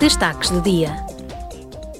[0.00, 0.94] Destaques do dia.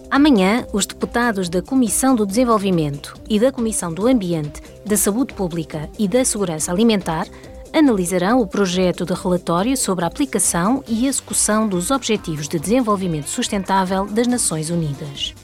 [0.08, 5.90] Amanhã, os deputados da Comissão do Desenvolvimento e da Comissão do Ambiente, da Saúde Pública
[5.98, 7.26] e da Segurança Alimentar
[7.72, 14.06] analisarão o projeto de relatório sobre a aplicação e execução dos Objetivos de Desenvolvimento Sustentável
[14.06, 15.34] das Nações Unidas.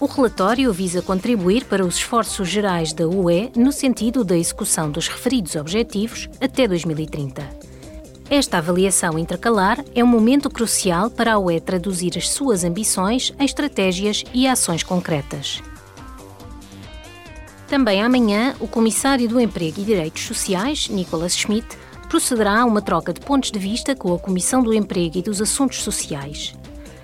[0.00, 5.06] O relatório visa contribuir para os esforços gerais da UE no sentido da execução dos
[5.06, 7.59] referidos objetivos até 2030.
[8.30, 13.44] Esta avaliação intercalar é um momento crucial para a UE traduzir as suas ambições em
[13.44, 15.60] estratégias e ações concretas.
[17.66, 21.76] Também amanhã, o Comissário do Emprego e Direitos Sociais, Nicholas Schmidt,
[22.08, 25.40] procederá a uma troca de pontos de vista com a Comissão do Emprego e dos
[25.40, 26.54] Assuntos Sociais.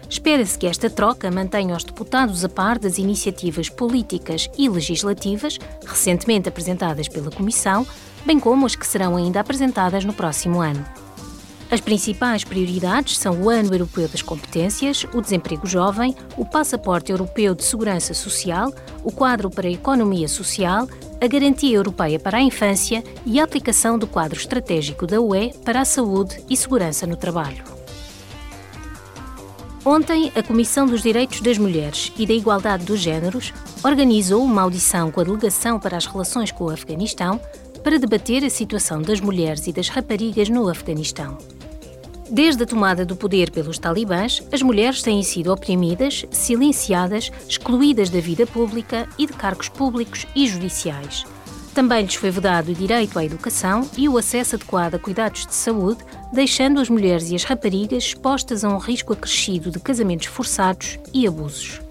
[0.09, 6.49] Espera-se que esta troca mantenha os deputados a par das iniciativas políticas e legislativas recentemente
[6.49, 7.85] apresentadas pela Comissão,
[8.25, 10.87] bem como as que serão ainda apresentadas no próximo ano.
[11.69, 17.57] As principais prioridades são o Ano Europeu das Competências, o desemprego jovem, o Passaporte Europeu
[17.57, 20.89] de Segurança Social, o Quadro para a Economia Social,
[21.21, 25.81] a Garantia Europeia para a Infância e a aplicação do Quadro Estratégico da UE para
[25.81, 27.65] a Saúde e Segurança no Trabalho.
[29.85, 33.53] Ontem, a Comissão dos Direitos das Mulheres e da Igualdade dos Gêneros
[33.85, 37.41] organizou uma audição com a Delegação para as Relações com o Afeganistão
[37.87, 41.39] para debater a situação das mulheres e das raparigas no Afeganistão.
[42.29, 48.19] Desde a tomada do poder pelos talibãs, as mulheres têm sido oprimidas, silenciadas, excluídas da
[48.19, 51.25] vida pública e de cargos públicos e judiciais.
[51.73, 55.55] Também lhes foi vedado o direito à educação e o acesso adequado a cuidados de
[55.55, 60.99] saúde, deixando as mulheres e as raparigas expostas a um risco acrescido de casamentos forçados
[61.15, 61.86] e abusos.